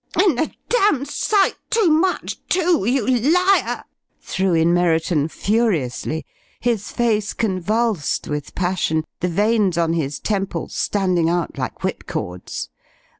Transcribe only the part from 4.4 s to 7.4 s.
in Merriton, furiously, his face